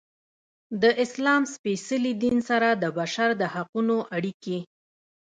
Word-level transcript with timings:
د 0.81 0.83
اسلام 1.03 1.41
سپیڅلي 1.53 2.13
دین 2.23 2.37
سره 2.49 2.69
د 2.83 2.85
بشر 2.99 3.29
د 3.41 3.43
حقونو 3.53 3.97
اړیکې. 4.17 4.57